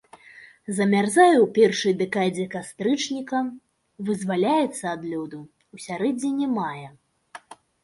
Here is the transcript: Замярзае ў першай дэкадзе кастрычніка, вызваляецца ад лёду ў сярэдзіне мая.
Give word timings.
Замярзае 0.77 1.33
ў 1.43 1.47
першай 1.57 1.93
дэкадзе 1.99 2.45
кастрычніка, 2.55 3.43
вызваляецца 4.09 4.83
ад 4.97 5.01
лёду 5.13 5.39
ў 5.73 5.77
сярэдзіне 5.87 6.51
мая. 6.57 6.89